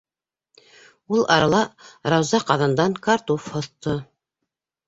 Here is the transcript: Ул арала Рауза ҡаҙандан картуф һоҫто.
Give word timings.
Ул 1.17 1.21
арала 1.35 1.59
Рауза 2.13 2.39
ҡаҙандан 2.49 2.97
картуф 3.09 3.47
һоҫто. 3.59 3.95